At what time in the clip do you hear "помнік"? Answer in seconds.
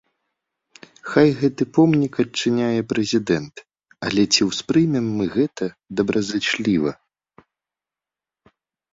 1.77-2.13